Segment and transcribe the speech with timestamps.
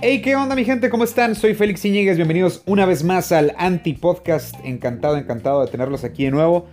[0.00, 0.90] Hey, ¿qué onda mi gente?
[0.90, 1.34] ¿Cómo están?
[1.34, 4.54] Soy Félix Iñiguez, bienvenidos una vez más al Anti-Podcast.
[4.62, 6.66] Encantado, encantado de tenerlos aquí de nuevo.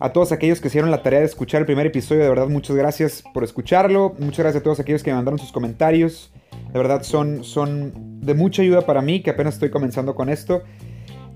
[0.00, 2.74] A todos aquellos que hicieron la tarea de escuchar el primer episodio, de verdad muchas
[2.74, 4.16] gracias por escucharlo.
[4.18, 6.32] Muchas gracias a todos aquellos que me mandaron sus comentarios.
[6.72, 10.64] De verdad son, son de mucha ayuda para mí, que apenas estoy comenzando con esto.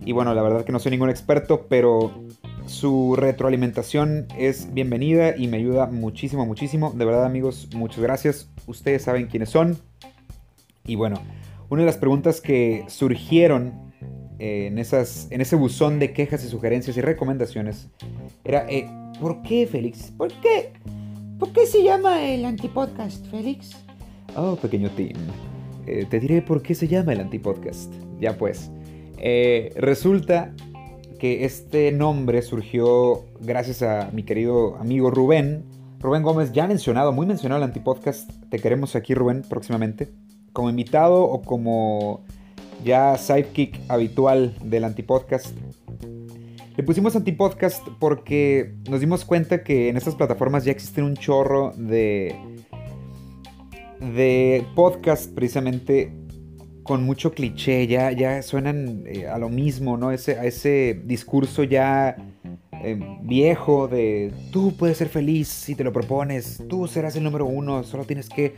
[0.05, 2.25] Y bueno, la verdad que no soy ningún experto, pero
[2.67, 6.93] su retroalimentación es bienvenida y me ayuda muchísimo, muchísimo.
[6.93, 8.51] De verdad amigos, muchas gracias.
[8.67, 9.79] Ustedes saben quiénes son.
[10.87, 11.21] Y bueno,
[11.69, 13.93] una de las preguntas que surgieron
[14.39, 17.89] eh, en, ese buzón de quejas y sugerencias y recomendaciones
[18.45, 18.89] era, eh,
[19.21, 20.13] ¿por qué, Félix?
[20.13, 20.73] ¿Por qué?
[21.39, 23.77] ¿Por qué se llama el antipodcast, Félix?
[24.37, 25.17] Oh, pequeño Tim,
[25.87, 27.93] eh, te diré por qué se llama el antipodcast.
[28.21, 28.71] Ya pues,
[29.77, 30.55] resulta
[31.19, 35.65] que este nombre surgió gracias a mi querido amigo Rubén.
[35.99, 38.31] Rubén Gómez, ya mencionado, muy mencionado el antipodcast.
[38.51, 40.13] Te queremos aquí, Rubén, próximamente
[40.57, 42.25] como invitado o como
[42.83, 45.55] ya sidekick habitual del antipodcast.
[46.77, 51.73] Le pusimos antipodcast porque nos dimos cuenta que en estas plataformas ya existen un chorro
[51.77, 52.35] de,
[54.01, 56.11] de podcast precisamente
[56.83, 60.11] con mucho cliché, ya, ya suenan eh, a lo mismo, ¿no?
[60.11, 62.17] Ese, a ese discurso ya
[62.83, 67.45] eh, viejo de tú puedes ser feliz si te lo propones, tú serás el número
[67.45, 68.55] uno, solo tienes que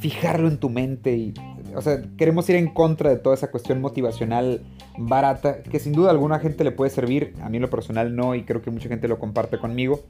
[0.00, 1.34] fijarlo en tu mente y,
[1.74, 4.62] o sea, queremos ir en contra de toda esa cuestión motivacional
[4.98, 8.34] barata, que sin duda alguna gente le puede servir, a mí en lo personal no,
[8.34, 10.00] y creo que mucha gente lo comparte conmigo.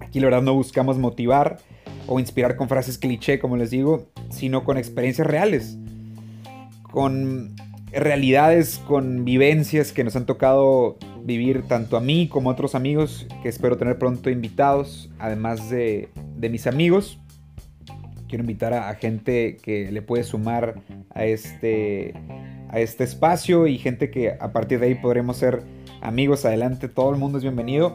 [0.00, 1.58] Aquí la verdad no buscamos motivar
[2.06, 5.78] o inspirar con frases cliché, como les digo, sino con experiencias reales,
[6.82, 7.54] con
[7.92, 13.26] realidades, con vivencias que nos han tocado vivir tanto a mí como a otros amigos
[13.42, 17.18] que espero tener pronto invitados, además de, de mis amigos
[18.32, 20.80] quiero invitar a, gente que le puede sumar
[21.10, 22.14] a este,
[22.70, 25.62] a este espacio y gente que a partir de ahí podremos ser
[26.00, 26.88] amigos adelante.
[26.88, 27.94] Todo el mundo es bienvenido.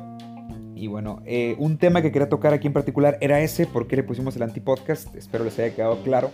[0.76, 3.96] Y bueno, eh, un tema que quería tocar aquí en particular era ese, por qué
[3.96, 5.16] le pusimos el antipodcast.
[5.16, 6.30] Espero les haya quedado claro.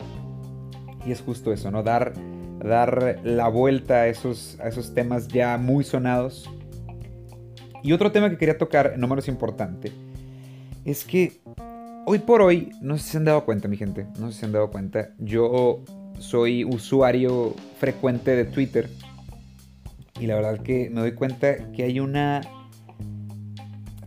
[1.07, 1.81] Y es justo eso, ¿no?
[1.81, 2.11] Dar,
[2.59, 6.49] dar la vuelta a esos, a esos temas ya muy sonados.
[7.83, 9.94] Y otro tema que quería tocar, no menos importante,
[10.83, 11.39] es que
[12.06, 14.40] Hoy por hoy, no sé si se han dado cuenta, mi gente, no sé si
[14.41, 15.86] se han dado cuenta, yo
[16.19, 18.90] soy usuario frecuente de Twitter
[20.19, 22.41] y la verdad que me doy cuenta que hay una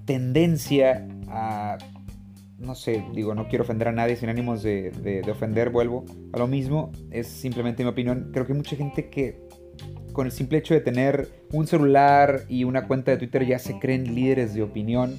[0.05, 1.79] tendencia a,
[2.59, 6.39] no sé, digo, no quiero ofender a nadie sin ánimos de, de ofender, vuelvo a
[6.39, 9.41] lo mismo, es simplemente mi opinión, creo que hay mucha gente que
[10.13, 13.79] con el simple hecho de tener un celular y una cuenta de Twitter ya se
[13.79, 15.17] creen líderes de opinión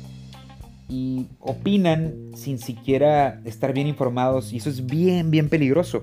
[0.89, 6.01] y opinan sin siquiera estar bien informados y eso es bien, bien peligroso.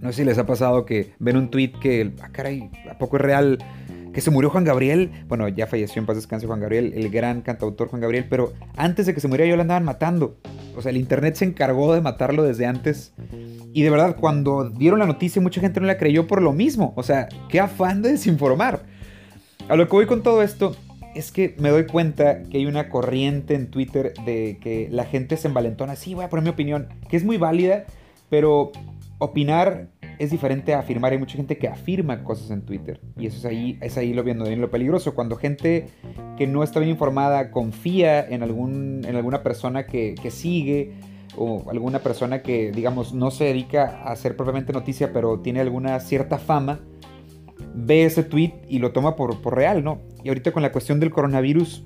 [0.00, 3.16] No sé si les ha pasado que ven un tweet que, ah, caray, ¿a poco
[3.16, 3.58] es real
[4.12, 5.10] que se murió Juan Gabriel?
[5.28, 9.06] Bueno, ya falleció en paz descanse Juan Gabriel, el gran cantautor Juan Gabriel, pero antes
[9.06, 10.36] de que se muriera yo lo andaban matando.
[10.76, 13.14] O sea, el internet se encargó de matarlo desde antes.
[13.72, 16.92] Y de verdad, cuando dieron la noticia, mucha gente no la creyó por lo mismo.
[16.96, 18.82] O sea, qué afán de desinformar.
[19.68, 20.76] A lo que voy con todo esto
[21.16, 25.36] es que me doy cuenta que hay una corriente en Twitter de que la gente
[25.36, 25.96] se envalentona.
[25.96, 27.84] Sí, voy a poner mi opinión, que es muy válida,
[28.28, 28.72] pero
[29.18, 29.88] opinar
[30.18, 31.12] es diferente a afirmar.
[31.12, 33.00] Hay mucha gente que afirma cosas en Twitter.
[33.18, 35.14] Y eso es ahí, es ahí lo viendo bien lo peligroso.
[35.14, 35.86] Cuando gente
[36.36, 40.94] que no está bien informada confía en, algún, en alguna persona que, que sigue
[41.36, 46.00] o alguna persona que, digamos, no se dedica a hacer propiamente noticia, pero tiene alguna
[46.00, 46.80] cierta fama,
[47.76, 50.00] ve ese tweet y lo toma por, por real, ¿no?
[50.24, 51.84] Y ahorita con la cuestión del coronavirus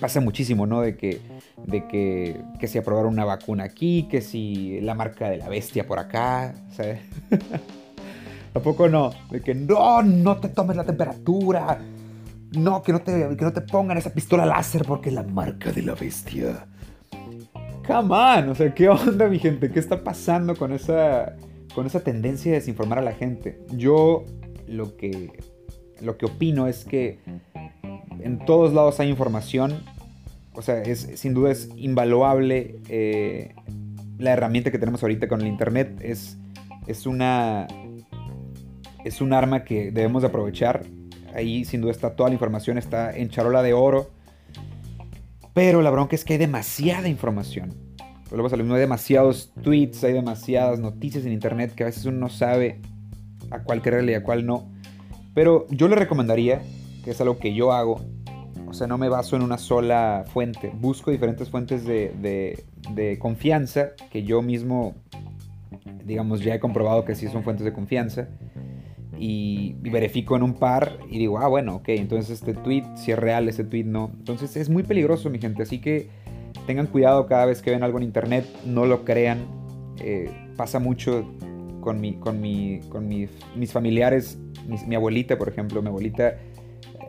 [0.00, 0.80] pasa muchísimo, ¿no?
[0.82, 1.20] De que,
[1.66, 5.86] de que, que si aprobaron una vacuna aquí, que si la marca de la bestia
[5.86, 7.00] por acá, ¿sabes?
[8.54, 9.12] ¿A poco no?
[9.30, 11.78] De que no, no te tomes la temperatura.
[12.52, 15.70] No, que no te, que no te pongan esa pistola láser porque es la marca
[15.70, 16.66] de la bestia.
[17.86, 19.70] Come on, o sea, ¿qué onda, mi gente?
[19.70, 21.36] ¿Qué está pasando con esa,
[21.74, 23.60] con esa tendencia de desinformar a la gente?
[23.70, 24.24] Yo
[24.70, 25.32] lo que
[26.00, 27.18] lo que opino es que
[28.20, 29.82] en todos lados hay información.
[30.54, 33.54] O sea, es, sin duda es invaluable eh,
[34.18, 36.00] la herramienta que tenemos ahorita con el Internet.
[36.02, 36.38] Es,
[36.86, 37.66] es, una,
[39.04, 40.84] es un arma que debemos de aprovechar.
[41.34, 44.10] Ahí sin duda está toda la información, está en charola de oro.
[45.54, 47.74] Pero la bronca es que hay demasiada información.
[48.32, 52.80] Luego hay demasiados tweets, hay demasiadas noticias en Internet que a veces uno no sabe
[53.50, 54.70] a cuál creerle y a cuál no.
[55.34, 56.62] Pero yo le recomendaría,
[57.04, 58.00] que es algo que yo hago,
[58.70, 64.22] o sea, no me baso en una sola fuente, busco diferentes fuentes de, confianza que
[64.22, 64.94] yo mismo,
[66.04, 68.28] digamos, ya he comprobado que sí son fuentes de confianza.
[69.18, 73.18] Y, verifico en un par y digo, ah, bueno, ok, entonces este tweet, si es
[73.18, 74.10] real, este tweet no.
[74.14, 75.62] Entonces es muy peligroso, mi gente.
[75.62, 76.08] Así que
[76.66, 79.46] tengan cuidado cada vez que ven algo en internet, no lo crean.
[79.98, 81.28] Eh, pasa mucho
[81.80, 84.38] con, mi, con, mi, con mis, mis familiares,
[84.86, 86.36] mi abuelita, por ejemplo, mi abuelita,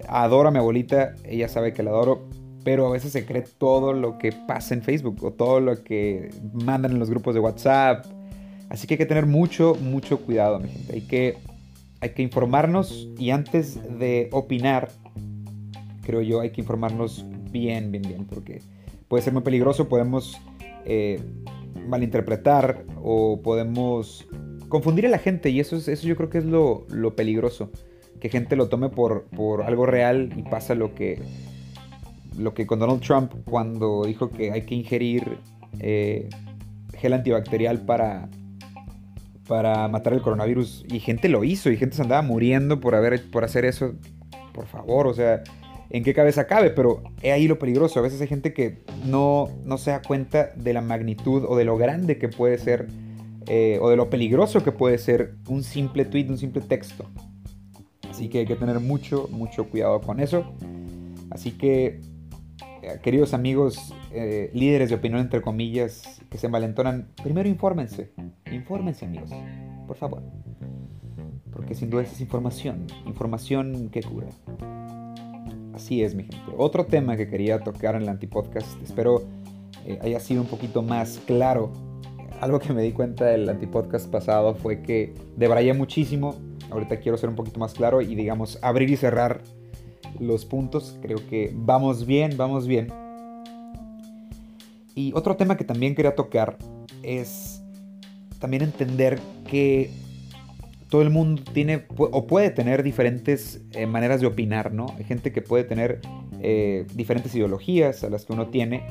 [0.07, 2.27] adoro a mi abuelita, ella sabe que la adoro,
[2.63, 6.29] pero a veces se cree todo lo que pasa en Facebook o todo lo que
[6.53, 8.05] mandan en los grupos de WhatsApp.
[8.69, 10.93] Así que hay que tener mucho, mucho cuidado, mi gente.
[10.93, 11.37] Hay que,
[11.99, 14.89] hay que informarnos y antes de opinar,
[16.03, 18.61] creo yo, hay que informarnos bien, bien, bien, porque
[19.07, 20.39] puede ser muy peligroso, podemos
[20.85, 21.19] eh,
[21.87, 24.27] malinterpretar o podemos
[24.71, 27.69] confundir a la gente y eso, es, eso yo creo que es lo, peligroso,
[28.19, 31.21] que gente lo tome por, por algo real y pasa lo que
[32.37, 35.37] lo que con Donald Trump cuando dijo que hay que ingerir
[35.79, 36.29] eh,
[36.97, 38.29] gel antibacterial para,
[39.47, 43.29] para matar el coronavirus y gente lo hizo y gente se andaba muriendo por, haber,
[43.29, 43.93] por hacer eso.
[44.53, 45.43] Por favor, o sea,
[45.89, 46.69] ¿en qué cabeza cabe?
[46.69, 47.99] Pero es ahí lo peligroso.
[47.99, 51.65] A veces hay gente que no, no se da cuenta de la magnitud o de
[51.65, 52.87] lo grande que puede ser
[53.53, 57.03] eh, o de lo peligroso que puede ser un simple tweet, un simple texto.
[58.09, 60.53] Así que hay que tener mucho, mucho cuidado con eso.
[61.29, 61.99] Así que
[62.81, 68.13] eh, queridos amigos, eh, líderes de opinión entre comillas, que se envalentonan, primero infórmense,
[68.49, 69.31] infórmense amigos,
[69.85, 70.23] por favor.
[71.51, 74.29] Porque sin duda es información, información que cura.
[75.73, 76.53] Así es, mi gente.
[76.55, 79.23] Otro tema que quería tocar en el antipodcast, espero
[80.01, 81.90] haya sido un poquito más claro.
[82.41, 86.35] Algo que me di cuenta del antipodcast pasado fue que debrayé muchísimo.
[86.71, 89.43] Ahorita quiero ser un poquito más claro y digamos abrir y cerrar
[90.19, 90.97] los puntos.
[91.03, 92.87] Creo que vamos bien, vamos bien.
[94.95, 96.57] Y otro tema que también quería tocar
[97.03, 97.61] es
[98.39, 99.91] también entender que
[100.89, 104.87] todo el mundo tiene o puede tener diferentes eh, maneras de opinar, ¿no?
[104.97, 106.01] Hay gente que puede tener
[106.41, 108.83] eh, diferentes ideologías a las que uno tiene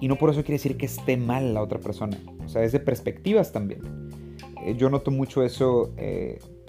[0.00, 2.16] y no por eso quiere decir que esté mal la otra persona.
[2.44, 3.80] O sea, es de perspectivas también.
[4.64, 5.92] Eh, yo noto mucho eso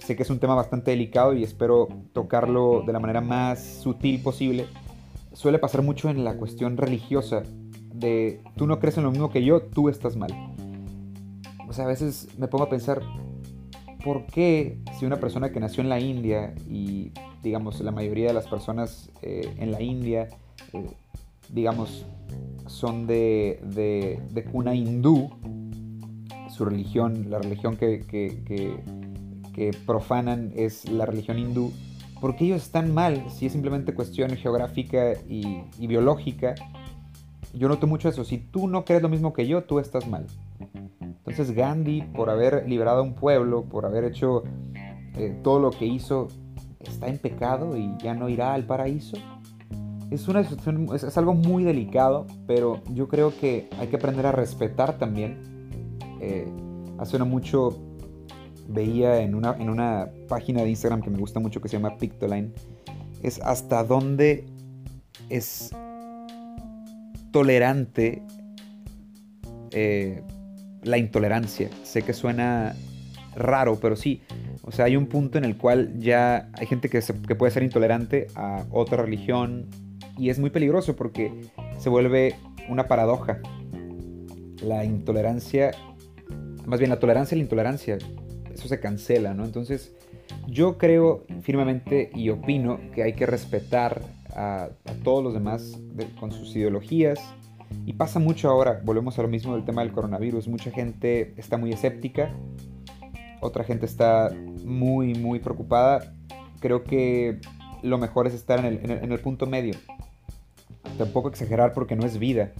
[0.00, 4.22] Sé que es un tema bastante delicado y espero tocarlo de la manera más sutil
[4.22, 4.66] posible.
[5.34, 7.42] Suele pasar mucho en la cuestión religiosa
[7.92, 10.32] de tú no crees en lo mismo que yo, tú estás mal.
[11.68, 13.02] O sea, a veces me pongo a pensar,
[14.02, 17.12] ¿por qué si una persona que nació en la India y
[17.42, 20.28] digamos la mayoría de las personas eh, en la India,
[20.72, 20.86] eh,
[21.52, 22.06] digamos,
[22.66, 23.60] son de,
[24.32, 25.30] de, cuna hindú,
[26.48, 28.80] su religión, la religión que, que
[29.52, 31.72] que profanan es la religión hindú,
[32.20, 36.54] porque ellos están mal, si es simplemente cuestión geográfica y, biológica.
[37.52, 40.26] Yo noto mucho eso, si tú no crees lo mismo que yo, tú estás mal.
[41.00, 44.44] Entonces Gandhi, por haber liberado a un pueblo, por haber hecho
[45.16, 46.28] eh, todo lo que hizo,
[46.78, 49.16] está en pecado y ya no irá al paraíso.
[50.10, 54.98] Es, una, es, algo muy delicado, pero yo creo que hay que aprender a respetar
[54.98, 55.38] también.
[56.20, 56.48] Eh,
[56.98, 57.78] hace no mucho
[58.68, 61.96] veía en una, en una página de Instagram que me gusta mucho que se llama
[61.96, 62.52] Pictoline,
[63.22, 64.46] es hasta dónde
[65.28, 65.70] es
[67.32, 68.22] tolerante
[69.70, 70.22] eh,
[70.82, 71.70] la intolerancia.
[71.84, 72.74] Sé que suena
[73.36, 74.22] raro, pero sí.
[74.62, 77.62] O sea, hay un punto en el cual ya hay gente que, que puede ser
[77.62, 79.68] intolerante a otra religión
[80.20, 81.32] y es muy peligroso porque
[81.78, 82.36] se vuelve
[82.68, 83.40] una paradoja.
[84.62, 85.70] La intolerancia,
[86.66, 87.96] más bien la tolerancia y la intolerancia
[88.52, 89.46] eso se cancela, ¿no?
[89.46, 89.94] Entonces,
[90.46, 94.02] yo creo firmemente y opino que hay que respetar
[94.34, 94.68] a,
[95.02, 95.80] todos los demás
[96.18, 97.18] con sus ideologías.
[97.86, 101.56] Y pasa mucho ahora, volvemos a lo mismo del tema del coronavirus, mucha gente está
[101.56, 102.34] muy escéptica,
[103.40, 104.30] otra gente está
[104.64, 106.12] muy, muy preocupada.
[106.60, 107.40] Creo que
[107.82, 109.76] lo mejor es estar en el, en el punto medio.
[111.00, 112.52] Tampoco exagerar porque no es vida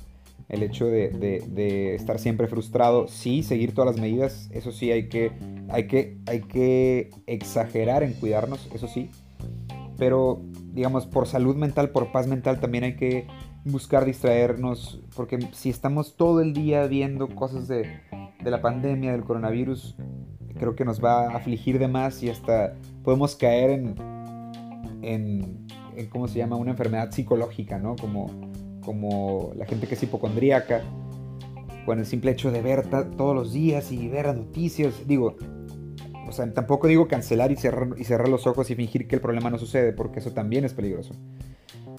[0.49, 3.07] el hecho de, estar siempre frustrado.
[3.07, 5.31] Sí, seguir todas las medidas, eso sí, hay que,
[5.69, 9.11] hay, que, hay que exagerar en cuidarnos, eso sí.
[9.99, 10.41] Pero,
[10.73, 13.27] digamos, por salud mental, por paz mental, también hay que
[13.65, 18.01] buscar distraernos, porque si estamos todo el día viendo cosas de,
[18.43, 19.97] la pandemia, del coronavirus,
[20.59, 23.71] creo que nos va a afligir de más y hasta podemos caer
[25.03, 25.67] en,
[26.09, 26.57] ¿cómo se llama?
[26.57, 27.97] Una enfermedad psicológica, ¿no?
[27.97, 28.50] Como
[28.85, 30.83] como la gente que es hipocondríaca,
[31.85, 35.37] con el simple hecho de ver todos los días y ver noticias, digo,
[36.28, 39.21] o sea, tampoco digo cancelar y cerrar, y cerrar los ojos y fingir que el
[39.21, 41.14] problema no sucede, porque eso también es peligroso.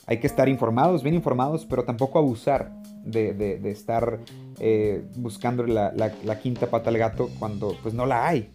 [0.07, 2.71] Hay que estar informados, bien informados, pero tampoco abusar
[3.03, 4.19] de, estar
[4.59, 8.49] eh, buscando la, quinta pata al gato cuando pues no la hay.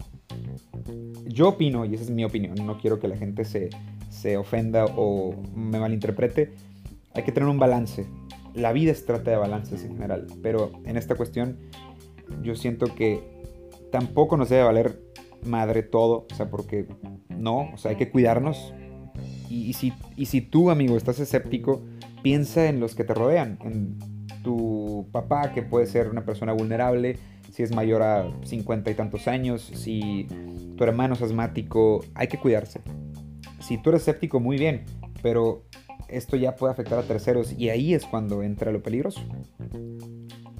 [1.26, 3.70] Yo opino, y esa es mi opinión, no quiero que la gente se,
[4.26, 6.52] se ofenda o me malinterprete,
[7.14, 8.06] hay que tener un balance.
[8.54, 11.58] La vida se trata de balances en general, pero en esta cuestión
[12.42, 13.22] yo siento que
[13.92, 15.00] tampoco nos debe valer
[15.44, 16.88] madre todo, o sea, porque
[17.28, 18.74] no, o sea, hay que cuidarnos.
[19.48, 21.84] Y, si, y si tú, amigo, estás escéptico,
[22.24, 23.96] piensa en los que te rodean, en
[24.42, 27.16] tu papá, que puede ser una persona vulnerable,
[27.52, 30.26] si es mayor a 50 y tantos años, si
[30.76, 32.80] tu hermano es asmático, hay que cuidarse.
[33.66, 34.84] Si tú eres escéptico, muy bien,
[35.22, 35.64] pero
[36.06, 39.20] esto ya puede afectar a terceros y ahí es cuando entra lo peligroso.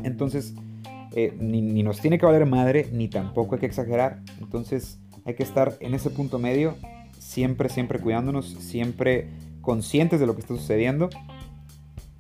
[0.03, 0.55] Entonces,
[1.15, 4.23] eh, ni, nos tiene que valer madre, ni tampoco hay que exagerar.
[4.41, 6.75] Entonces hay que estar en ese punto medio,
[7.17, 9.29] siempre, siempre cuidándonos, siempre
[9.61, 11.09] conscientes de lo que está sucediendo.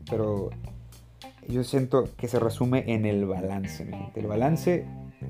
[0.08, 0.50] Pero
[1.48, 4.86] yo siento que se resume en el balance, El balance,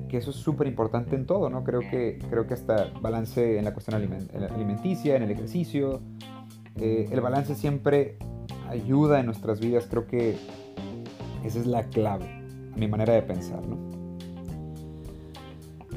[0.09, 1.63] que eso es súper importante en todo, ¿no?
[1.63, 6.01] Creo que, creo que hasta balance en la cuestión alimenticia, en el ejercicio.
[6.75, 8.17] Eh, el balance siempre
[8.69, 10.35] ayuda en nuestras vidas, creo que
[11.43, 12.37] esa es la clave
[12.75, 13.77] mi manera de pensar, ¿no?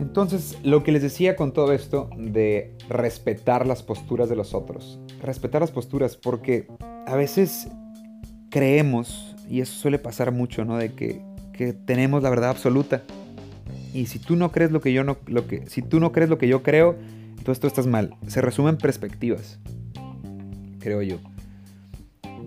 [0.01, 4.99] Entonces, lo que les decía con todo esto de respetar las posturas de los otros,
[5.23, 6.67] respetar las posturas porque
[7.07, 7.69] a veces
[8.49, 10.79] creemos, y eso suele pasar mucho, ¿no?
[10.79, 13.03] De que, que tenemos la verdad absoluta.
[13.93, 16.31] Y si tú no crees lo que yo no, lo que, si tú no crees
[16.31, 16.97] lo que yo creo,
[17.39, 18.17] entonces tú estás mal.
[18.27, 19.59] Se resumen perspectivas,
[20.79, 21.17] creo yo.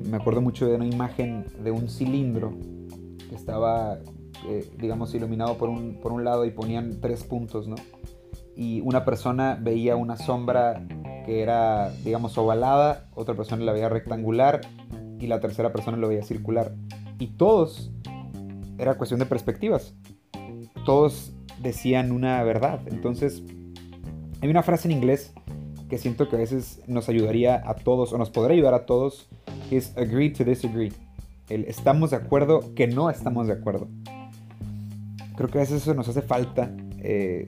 [0.10, 2.54] Me acuerdo mucho de una imagen de un cilindro
[3.30, 4.00] que estaba
[4.46, 7.76] eh, digamos, iluminado por un, por un lado y ponían tres puntos, ¿no?
[8.58, 10.86] Y una persona veía una sombra
[11.26, 14.62] que era, digamos, ovalada, otra persona la veía rectangular
[15.20, 16.76] y la tercera persona lo veía circular.
[17.20, 17.92] Y todos,
[18.78, 19.96] era cuestión de perspectivas,
[20.84, 22.82] todos decían una verdad.
[22.88, 23.44] Entonces,
[24.42, 25.34] hay una frase en inglés
[25.90, 29.28] que siento que a veces nos ayudaría a todos, o nos podría ayudar a todos,
[29.70, 30.92] que es agree to disagree.
[31.50, 33.88] El estamos de acuerdo que no estamos de acuerdo.
[35.36, 37.48] Creo que a veces eso nos hace falta eh,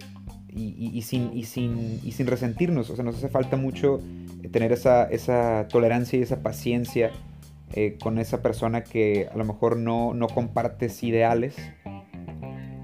[0.50, 2.90] y, sin, sin, sin resentirnos.
[2.90, 4.00] O sea, nos hace falta mucho
[4.52, 7.12] tener esa, tolerancia y esa paciencia
[7.74, 11.56] eh, con esa persona que a lo mejor no, no compartes ideales.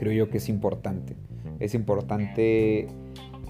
[0.01, 1.15] Creo yo que es importante.
[1.59, 2.87] Es importante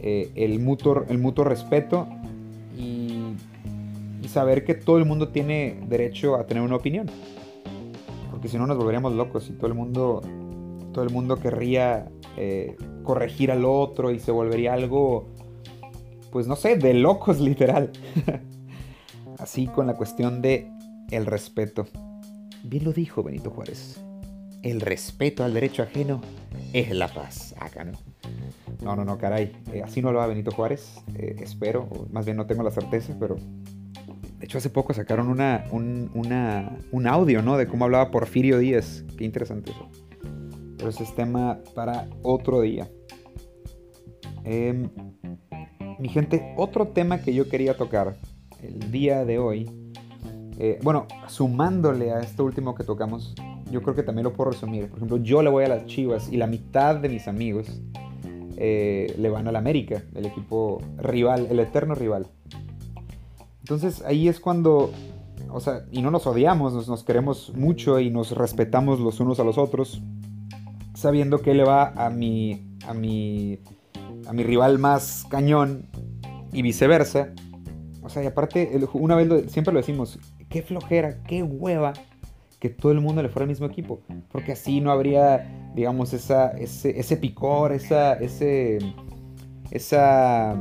[0.02, 2.10] eh, el, mutuo, el mutuo respeto
[2.78, 3.36] y,
[4.22, 7.10] y saber que todo el mundo tiene derecho a tener una opinión.
[8.30, 10.22] Porque si no nos volveríamos locos y todo el mundo
[10.92, 15.30] todo el mundo querría eh, corregir al otro y se volvería algo,
[16.34, 17.92] pues no sé, de locos literal.
[19.38, 20.70] Así con la cuestión de
[21.12, 21.88] el respeto.
[22.66, 24.04] Bien lo dijo Benito Juárez.
[24.64, 26.22] El respeto al derecho ajeno
[26.74, 27.56] es la paz.
[27.60, 27.94] Acá, ¿no?
[28.82, 29.52] No, no, no, caray.
[29.74, 31.02] Eh, así no lo va Benito Juárez.
[31.16, 35.66] Eh, espero, más bien no tengo la certeza, pero de hecho, hace poco sacaron una,
[35.72, 36.10] un,
[36.92, 37.58] un, audio, ¿no?
[37.58, 39.04] De cómo hablaba Porfirio Díaz.
[39.16, 39.88] Qué interesante eso
[40.82, 42.90] pero ese es tema para otro día.
[44.44, 44.90] Em,
[46.00, 48.18] mi gente, otro tema que yo quería tocar
[48.64, 49.70] el día de hoy,
[50.58, 53.36] eh, bueno, sumándole a esto último que tocamos,
[53.72, 54.88] yo creo que también lo puedo resumir.
[54.88, 57.82] Por ejemplo, yo le voy a las Chivas y la mitad de mis amigos
[58.58, 62.28] eh, le van al América, el equipo rival, el eterno rival.
[63.62, 64.92] Entonces ahí es cuando,
[65.50, 69.44] o sea, y no nos odiamos, nos queremos mucho y nos respetamos los unos a
[69.44, 70.02] los otros
[70.94, 73.60] sabiendo que le va a mi, a mi,
[74.28, 75.88] a mi rival más cañón
[76.54, 77.34] y viceversa.
[78.04, 81.94] O sea, y aparte, una vez siempre lo decimos, qué flojera, qué hueva
[82.62, 84.02] que todo el mundo le fuera al mismo equipo.
[84.32, 88.78] Porque así no habría, digamos, esa, ese, ese picor, esa, ese,
[89.72, 90.54] esa,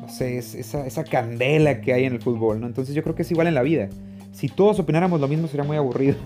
[0.00, 2.66] no sé, esa, esa candela que hay en el fútbol, ¿no?
[2.66, 3.90] Entonces yo creo que es igual en la vida.
[4.32, 6.16] Si todos opináramos lo mismo sería muy aburrido.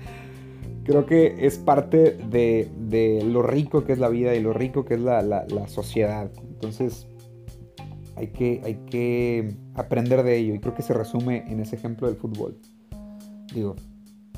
[0.84, 4.92] creo que es parte de, lo rico que es la vida y lo rico que
[4.92, 6.30] es la, sociedad.
[6.50, 7.08] Entonces
[8.14, 12.08] hay que, hay que aprender de ello y creo que se resume en ese ejemplo
[12.08, 12.58] del fútbol.
[13.54, 13.76] Digo,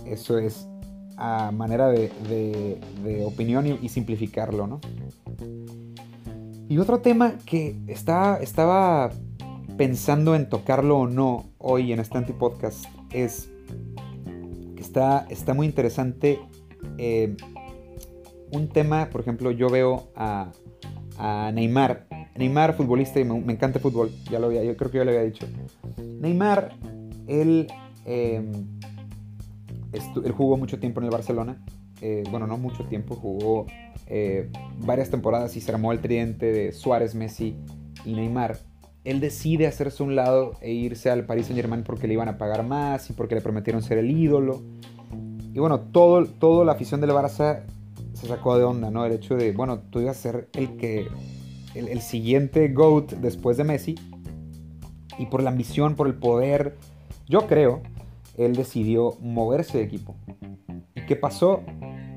[0.06, 0.66] eso es
[1.16, 2.80] a manera de,
[3.25, 4.80] opinión y, simplificarlo, ¿no?
[6.68, 9.10] Y otro tema que está, estaba
[9.76, 13.48] pensando en tocarlo o no hoy en este antipodcast es
[15.30, 16.38] está, muy interesante.
[16.98, 17.36] Eh,
[18.52, 20.52] un tema, por ejemplo, yo veo a,
[21.52, 22.06] Neymar.
[22.36, 25.10] Neymar, futbolista, y me, encanta el fútbol, ya lo había, yo creo que ya lo
[25.10, 25.46] había dicho.
[26.20, 26.75] Neymar,
[27.26, 27.66] él,
[28.04, 28.42] eh,
[30.25, 31.59] él jugó mucho tiempo en el Barcelona
[32.03, 33.67] eh, bueno, no mucho tiempo, jugó
[34.07, 34.50] eh,
[34.81, 37.57] varias temporadas y se armó el tridente de Suárez, Messi
[38.05, 38.59] y Neymar.
[39.05, 42.38] Él decide hacerse un lado e irse al Paris Saint Germain porque le iban a
[42.38, 44.62] pagar más y porque le prometieron ser el ídolo.
[45.55, 47.62] Y bueno, todo, toda la afición del Barça
[48.12, 49.07] se sacó de onda, ¿no?
[49.07, 51.09] El hecho de, bueno, tú ibas a ser el que,
[51.75, 53.95] el, el siguiente GOAT después de Messi.
[55.19, 56.76] Y por la ambición, por el poder,
[57.26, 57.81] yo creo,
[58.37, 60.16] él decidió moverse de equipo.
[60.95, 61.62] ¿Y qué pasó?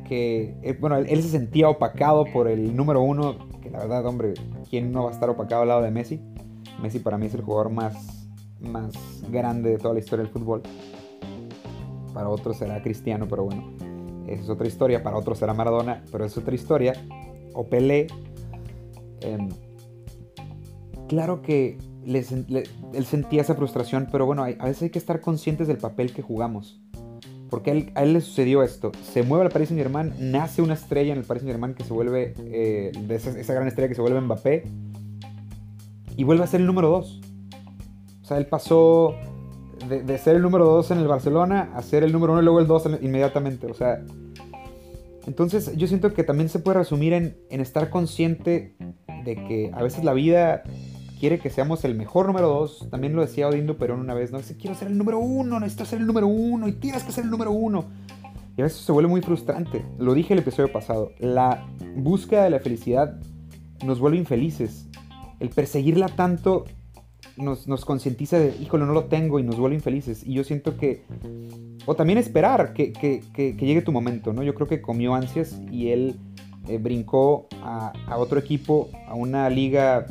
[0.08, 4.34] Que, eh, bueno, él, se sentía opacado por el número uno, que la verdad, hombre,
[4.70, 6.20] ¿quién no va a estar opacado al lado de Messi?
[6.82, 8.94] Messi para mí es el jugador más, más
[9.30, 10.64] grande de toda la historia del fútbol.
[12.14, 13.72] Para otros será Cristiano, pero bueno,
[14.28, 15.04] esa es otra historia.
[15.04, 16.94] Para otros será Maradona, pero es otra historia.
[17.54, 18.08] O Pelé.
[19.22, 19.50] Em,
[21.08, 25.78] claro que él sentía esa frustración, pero bueno, a veces hay que estar conscientes del
[25.78, 26.80] papel que jugamos.
[27.50, 28.92] Porque a él, le sucedió esto.
[29.04, 31.84] Se mueve al Paris Saint Germain, nace una estrella en el Paris Saint Germain que
[31.84, 34.64] se vuelve, eh, de esa, gran estrella que se vuelve Mbappé,
[36.16, 37.22] y vuelve a ser el número 2.
[38.22, 39.16] O sea, él pasó
[39.88, 42.60] de, ser el número 2 en el Barcelona a ser el número 1 y luego
[42.60, 43.66] el 2 inmediatamente.
[43.66, 44.04] O sea,
[45.26, 48.76] entonces yo siento que también se puede resumir en estar consciente
[49.24, 50.64] de que a veces la vida
[51.20, 52.88] quiere que seamos el mejor número 2.
[52.90, 54.38] También lo decía Odindo Perón una vez, ¿no?
[54.38, 57.26] Dice, quiero ser el número 1, necesito ser el número 1 y tienes que ser
[57.26, 57.86] el número 1.
[58.58, 59.86] Y a veces se vuelve muy frustrante.
[59.98, 61.12] Lo dije el episodio pasado.
[61.20, 63.20] La búsqueda de la felicidad
[63.86, 64.88] nos vuelve infelices.
[65.40, 66.66] El perseguirla tanto
[67.38, 70.26] nos, nos concientiza de, híjole, no lo tengo y nos vuelve infelices.
[70.26, 71.04] Y yo siento que...
[71.86, 74.44] O también esperar que, que, que, llegue tu momento, ¿no?
[74.44, 76.18] Yo creo que comió ansias y él
[76.68, 80.06] eh, brincó a, a otro equipo, a una liga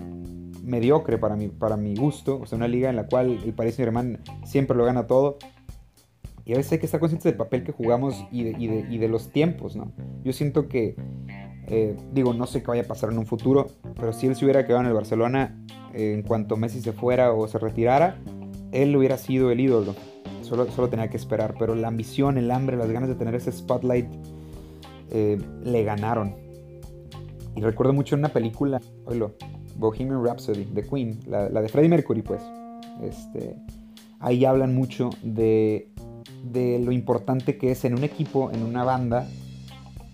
[0.69, 3.75] mediocre para mi, para mi gusto, o sea, una liga en la cual el Paris
[3.75, 5.39] Saint-Germain siempre lo gana todo.
[6.45, 9.77] Y a veces hay que estar conscientes del papel que jugamos y de, los tiempos,
[9.77, 9.93] ¿no?
[10.25, 10.97] Yo siento que,
[11.67, 14.47] eh, digo, no sé qué vaya a pasar en un futuro, pero si él se
[14.47, 18.19] hubiera quedado en el Barcelona eh, en cuanto Messi se fuera o se retirara,
[18.73, 19.95] él hubiera sido el ídolo.
[20.41, 23.53] Solo, solo tenía que esperar, pero la ambición, el hambre, las ganas de tener ese
[23.53, 24.09] spotlight
[25.11, 26.35] eh, le ganaron.
[27.57, 29.35] Y recuerdo mucho en una película, oílo,
[29.79, 32.43] Bohemian Rhapsody de Queen, la, de Freddie Mercury, pues.
[33.03, 33.57] Este,
[34.19, 35.91] ahí hablan mucho de,
[36.45, 39.29] de lo importante que es en un equipo, en una banda,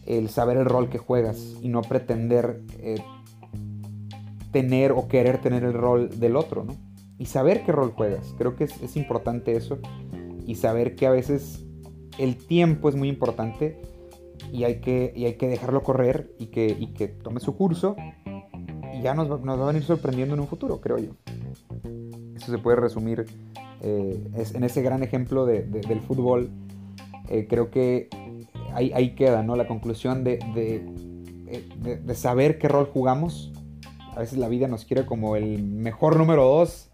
[0.07, 3.03] el saber el rol que juegas y no pretender eh,
[4.53, 6.77] tener o querer tener el rol del otro, ¿no?
[7.19, 8.35] Y saber qué rol juegas.
[8.37, 9.79] Creo que es, es, importante eso.
[10.47, 11.65] Y saber que a veces
[12.19, 13.81] el tiempo es muy importante
[14.53, 17.97] y hay que, y hay que dejarlo correr y que, y que tome su curso
[19.05, 21.11] ya nos, va a venir sorprendiendo en un futuro, creo yo.
[22.35, 23.27] Eso se puede resumir
[23.83, 26.49] eh, en ese gran ejemplo del fútbol.
[27.29, 28.09] Eh, creo que
[28.73, 29.57] ahí, ahí, queda ¿no?
[29.57, 33.53] la conclusión de, de, saber qué rol jugamos.
[34.17, 36.89] A veces la vida nos quiere como el mejor número dos.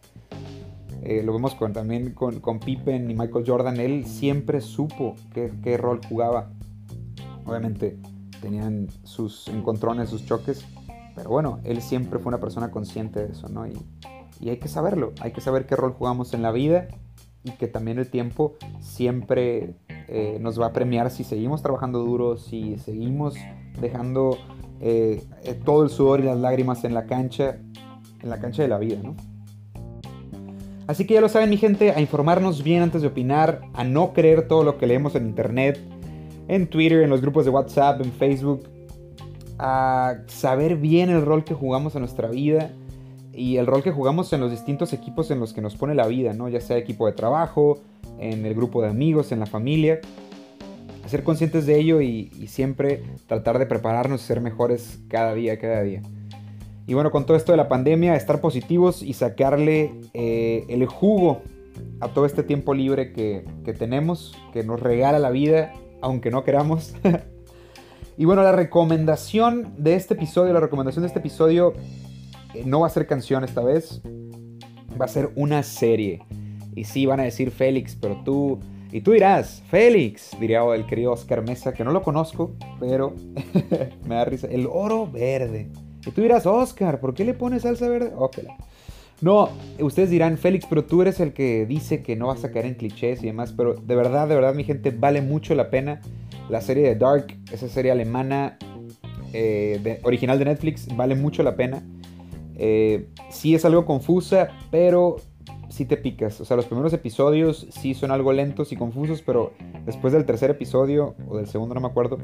[1.03, 3.79] Eh, lo vemos con, también con, con, Pippen y Michael Jordan.
[3.79, 6.51] Él siempre supo qué, qué rol jugaba.
[7.47, 8.01] Obviamente
[8.41, 10.67] tenían sus encontrones, sus choques,
[11.15, 13.67] pero bueno, él siempre fue una persona consciente de eso, ¿no?
[13.67, 13.77] Y,
[14.49, 16.89] hay que saberlo, hay que saber qué rol jugamos en la vida
[17.45, 19.75] y que también el tiempo siempre
[20.09, 23.35] eh, nos va a premiar si seguimos trabajando duro, si seguimos
[23.79, 24.39] dejando
[24.81, 27.59] eh, eh, todo el sudor y las lágrimas en la cancha,
[28.23, 29.15] en la cancha de la vida, ¿no?
[30.87, 34.13] Así que ya lo saben mi gente, a informarnos bien antes de opinar, a no
[34.13, 35.79] creer todo lo que leemos en internet,
[36.49, 38.69] en Twitter, en los grupos de WhatsApp, en Facebook,
[39.63, 42.71] a saber bien el rol que jugamos en nuestra vida
[43.35, 46.07] y el rol que jugamos en los distintos equipos en los que nos pone la
[46.07, 46.49] vida, ¿no?
[46.49, 47.79] Ya sea equipo de trabajo,
[48.19, 50.01] en el grupo de amigos, en la familia.
[51.07, 55.83] Ser conscientes de ello y, siempre tratar de prepararnos y ser mejores cada día, cada
[55.83, 56.03] día.
[56.87, 61.43] Y bueno, con todo esto de la pandemia, estar positivos y sacarle eh, el jugo
[62.01, 66.45] a todo este tiempo libre que, que tenemos, que nos regala la vida, aunque no
[66.45, 66.95] queramos.
[68.21, 71.73] Y bueno, la recomendación de este episodio, la recomendación de este episodio
[72.53, 74.03] eh, no va a ser canción esta vez,
[75.01, 76.21] va a ser una serie.
[76.77, 78.61] Y sí, van a decir Félix, pero tú...
[78.93, 83.15] Y tú dirás, Félix, diría el querido Oscar Mesa, que no lo conozco, pero
[84.07, 84.49] me da risa.
[84.49, 85.71] El oro verde.
[86.07, 88.13] Y tú dirás, Oscar, ¿por qué le pones salsa verde?
[88.15, 88.41] Ok.
[89.21, 92.67] No, ustedes dirán, Félix, pero tú eres el que dice que no vas a caer
[92.67, 96.01] en clichés y demás, pero de verdad, de verdad, mi gente, vale mucho la pena
[96.51, 98.59] la serie de Dark, esa serie alemana
[99.33, 101.83] eh, original de Netflix, vale mucho la pena.
[102.57, 105.17] Eh, sí es algo confusa, pero
[105.69, 106.41] sí te picas.
[106.41, 109.53] O sea, los primeros episodios sí son algo lentos y confusos, pero
[109.87, 112.19] después del tercer episodio, o del segundo, no me acuerdo,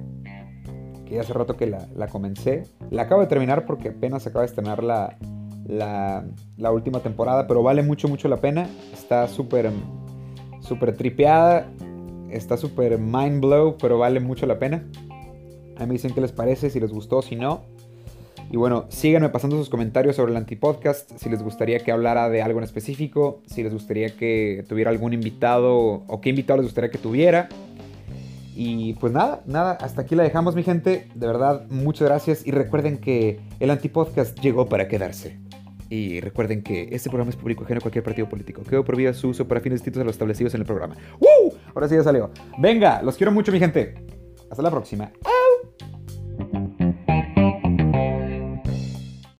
[1.06, 4.48] que hace rato que la, la comencé, la acabo de terminar porque apenas acaba de
[4.48, 5.16] estrenar la,
[5.68, 6.24] la,
[6.70, 8.68] última temporada, pero vale mucho, mucho la pena.
[8.92, 9.70] Está súper,
[10.60, 11.68] súper tripeada,
[12.30, 14.84] está súper mind blow, pero vale mucho la pena.
[15.76, 17.64] A mí me dicen qué les parece, si les gustó, si no.
[18.50, 22.42] Y bueno, síganme pasando sus comentarios sobre el antipodcast, si les gustaría que hablara de
[22.42, 26.90] algo en específico, si les gustaría que tuviera algún invitado o qué invitado les gustaría
[26.90, 27.48] que tuviera.
[28.54, 31.08] Y pues nada, nada, hasta aquí la dejamos mi gente.
[31.14, 35.45] De verdad, muchas gracias y recuerden que el antipodcast llegó para quedarse.
[35.88, 38.62] Y recuerden que este programa es público ajeno a cualquier partido político.
[38.62, 40.96] Quedo prohibido su uso para fines distintos a los establecidos en el programa.
[41.20, 41.54] ¡Woo!
[41.74, 42.30] Ahora sí ya salió.
[42.58, 43.94] Venga, los quiero mucho, mi gente.
[44.50, 45.12] Hasta la próxima.
[45.24, 46.65] ¡Au!